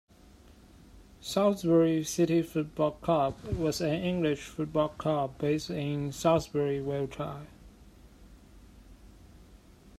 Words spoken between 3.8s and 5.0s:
an English football